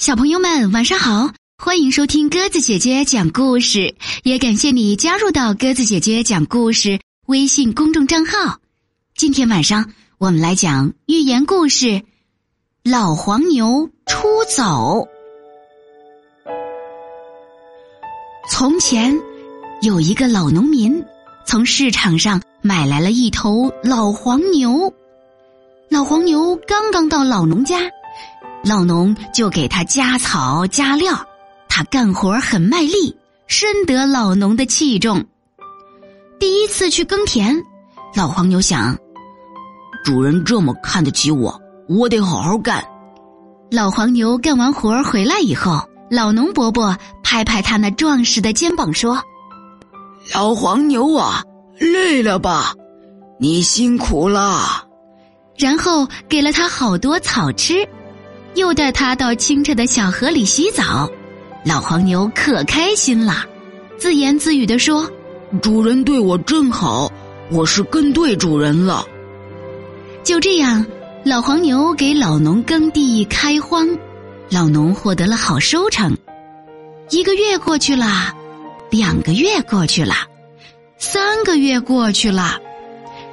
[0.00, 1.30] 小朋友们，晚上好！
[1.58, 8.60] 欢迎收听鸽子姐姐讲故事，也感谢你加入到鸽子姐姐讲故事微信公众账号。
[9.14, 11.86] 今天晚上我们来讲寓言故事
[12.82, 15.06] 《老黄牛出走》。
[18.50, 19.14] 从前
[19.82, 21.04] 有一个老农民，
[21.44, 24.90] 从市场上买来了一头老黄牛。
[25.90, 27.76] 老黄牛刚刚到老农家。
[28.62, 31.14] 老农就给他加草加料，
[31.68, 35.24] 他干活很卖力，深得老农的器重。
[36.38, 37.62] 第一次去耕田，
[38.14, 38.96] 老黄牛想，
[40.04, 42.84] 主人这么看得起我，我得好好干。
[43.70, 49.22] 老黄牛干完活回来以后，老农伯伯拍拍他那壮实的肩膀说
[50.34, 51.42] ：“老黄牛啊，
[51.78, 52.74] 累了吧？
[53.38, 54.84] 你辛苦了。”
[55.56, 57.88] 然后给了他好多草吃。
[58.54, 61.10] 又带他到清澈的小河里洗澡，
[61.64, 63.44] 老黄牛可开心了，
[63.96, 65.10] 自言自语地说
[65.62, 67.10] ：“主人对我真好，
[67.50, 69.04] 我是跟对主人了。”
[70.24, 70.84] 就这样，
[71.24, 73.88] 老黄牛给老农耕地开荒，
[74.50, 76.16] 老农获得了好收成。
[77.10, 78.34] 一个月过去了，
[78.90, 80.14] 两个月过去了，
[80.98, 82.58] 三个月过去了，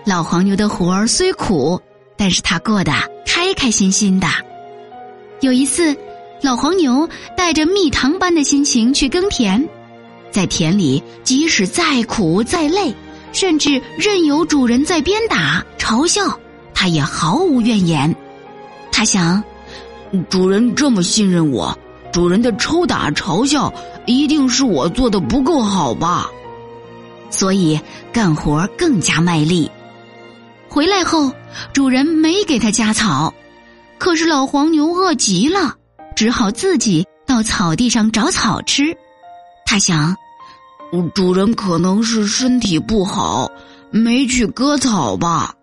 [0.06, 1.80] 老黄牛的活儿虽苦，
[2.16, 2.92] 但是他过得
[3.26, 4.28] 开开心心的。
[5.42, 5.96] 有一次，
[6.42, 9.64] 老黄牛带着蜜糖般的心情去耕田，
[10.32, 12.94] 在田里，即使再苦再累，
[13.34, 16.40] 甚至任由主人在鞭打嘲笑，
[16.74, 18.14] 他也毫无怨言。
[18.92, 19.44] 他想，
[20.28, 21.78] 主人这么信任我，
[22.12, 23.72] 主人的抽打嘲笑
[24.08, 26.28] 一定是我做的不够好吧？
[27.30, 27.80] 所以
[28.12, 29.70] 干活更加卖力。
[30.68, 31.32] 回来后，
[31.74, 33.32] 主人没给他加草。
[33.98, 35.76] 可是老黄牛饿极了，
[36.16, 38.96] 只好自己到草地上找草吃。
[39.66, 40.16] 他想，
[41.14, 43.50] 主人可能是身体不好，
[43.92, 45.54] 没去割草吧。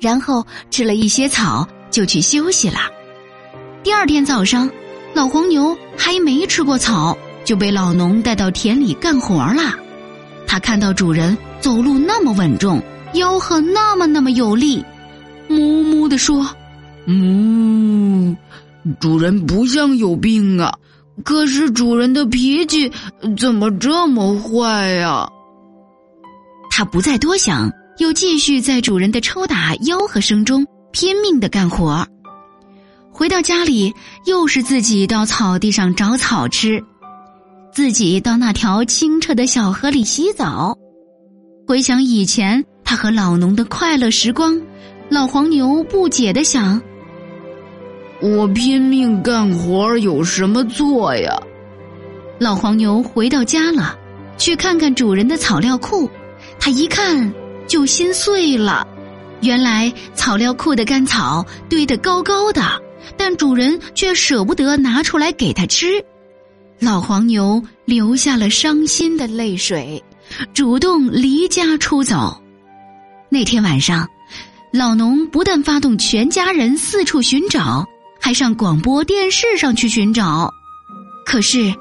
[0.00, 2.78] 然后吃了一些草，就去休息了。
[3.82, 4.68] 第二天早上，
[5.14, 9.74] 老黄牛还没吃过草，就被老农带到田里干活了。
[10.46, 12.82] 他看到主人走路那么稳重，
[13.14, 14.84] 吆喝那么那么有力，
[15.48, 16.46] 哞哞地说。
[17.06, 18.36] 嗯，
[18.98, 20.74] 主人不像有病啊，
[21.22, 22.90] 可是主人的脾气
[23.38, 25.28] 怎么这么坏呀？
[26.70, 32.06] 他不再多想，又继续在主人的抽打、吆喝声中拼命的干活。
[33.12, 33.94] 回到家里，
[34.26, 36.82] 又是自己到草地上找草吃，
[37.72, 40.76] 自己到那条清澈的小河里洗澡。
[41.66, 44.60] 回想以前他和老农的快乐时光，
[45.08, 46.82] 老黄牛不解的想。
[48.24, 51.38] 我拼命干活有什么错呀？
[52.38, 53.98] 老黄牛回到家了，
[54.38, 56.08] 去看看主人的草料库。
[56.58, 57.30] 他一看
[57.66, 58.88] 就心碎了，
[59.42, 62.62] 原来草料库的干草堆得高高的，
[63.14, 66.02] 但主人却舍不得拿出来给他吃。
[66.78, 70.02] 老黄牛流下了伤心的泪水，
[70.54, 72.42] 主动离家出走。
[73.28, 74.08] 那天晚上，
[74.72, 77.86] 老农不但发动全家人四处寻找。
[78.24, 80.50] 还上广播电视上去寻找，
[81.26, 81.74] 可是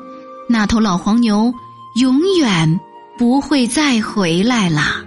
[0.49, 1.53] 那头老黄牛
[2.01, 2.81] 永远
[3.17, 5.05] 不会再回来了。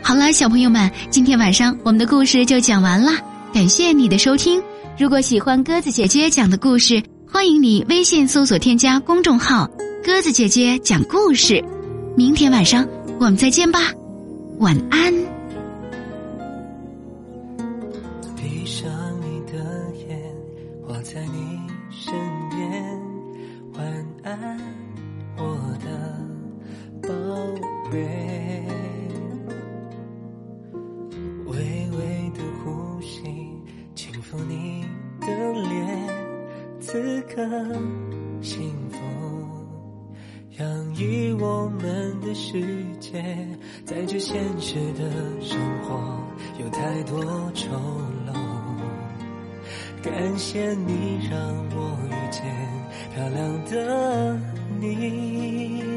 [0.00, 3.10] 好了，小朋友们，今天晚上我们的故事就讲完了，
[3.52, 4.62] 感谢你的收听。
[4.96, 9.68] 如果喜欢鸽子姐姐讲的故事，欢迎你微信搜索添加公众号
[10.06, 11.60] “鸽子姐姐讲故事”。
[12.16, 12.86] 明天晚上
[13.18, 13.80] 我们再见吧，
[14.60, 15.12] 晚安。
[27.92, 28.00] 微
[31.50, 33.22] 微的呼吸，
[33.94, 34.84] 轻抚你
[35.20, 36.08] 的脸，
[36.80, 37.42] 此刻
[38.40, 38.98] 幸福。
[40.58, 42.62] 洋溢我们的世
[42.98, 43.22] 界，
[43.84, 45.10] 在这现实的
[45.42, 45.98] 生活
[46.60, 47.22] 有太多
[47.54, 47.68] 丑
[48.26, 48.32] 陋。
[50.02, 51.38] 感谢你让
[51.74, 52.42] 我遇见
[53.14, 54.38] 漂亮的
[54.80, 55.91] 你。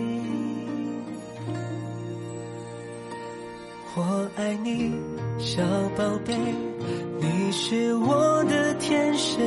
[4.66, 4.92] 你，
[5.38, 5.62] 小
[5.96, 6.34] 宝贝，
[7.20, 9.38] 你是我的天使。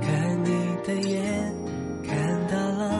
[0.00, 0.50] 看你
[0.84, 1.54] 的眼，
[2.02, 2.18] 看
[2.48, 2.90] 到了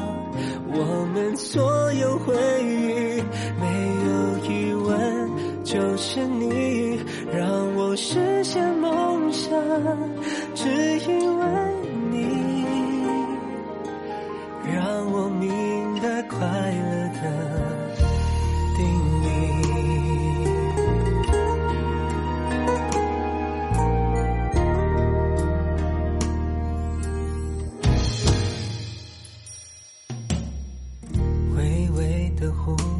[0.68, 2.32] 我们所有回
[2.62, 3.20] 忆，
[3.58, 3.66] 没
[4.06, 5.30] 有疑问，
[5.64, 7.00] 就是你
[7.32, 9.50] 让我实现梦想，
[10.54, 10.70] 只
[11.08, 11.17] 因。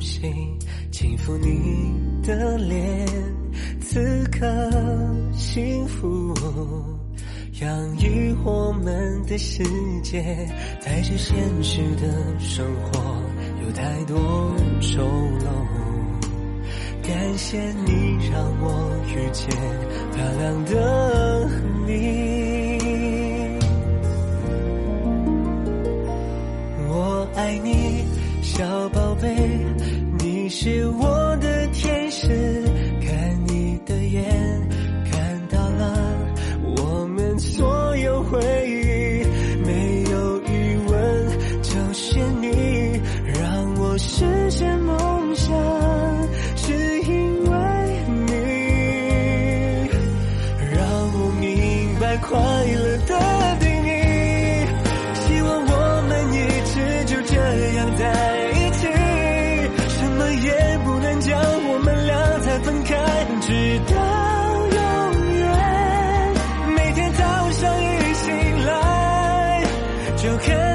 [0.01, 0.59] 心
[0.91, 3.07] 轻抚你的脸
[3.81, 4.47] 此刻
[5.33, 6.35] 幸福
[7.61, 9.65] 养育我们的世
[10.03, 10.23] 界
[10.81, 13.01] 在这现实的生活
[13.65, 14.17] 有太多
[14.81, 15.03] 丑
[15.41, 15.79] 陋
[17.03, 19.49] 感谢你让我遇见
[20.13, 21.49] 漂亮的
[21.87, 22.79] 你。
[26.91, 27.88] 我爱你
[28.59, 29.29] 小宝贝
[30.19, 31.18] 你是我
[70.21, 70.68] 就可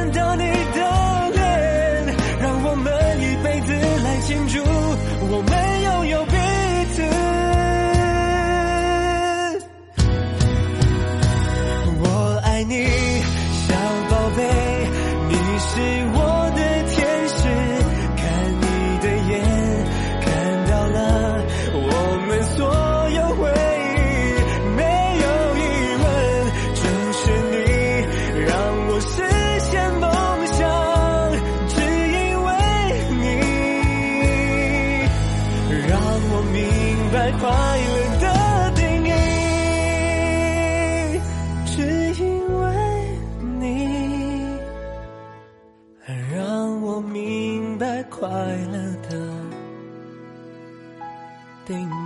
[51.65, 52.02] tenho